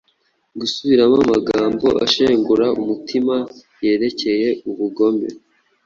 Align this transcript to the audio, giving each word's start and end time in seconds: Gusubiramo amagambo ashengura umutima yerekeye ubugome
Gusubiramo 0.59 1.17
amagambo 1.25 1.87
ashengura 2.05 2.65
umutima 2.81 3.35
yerekeye 3.83 4.47
ubugome 4.69 5.27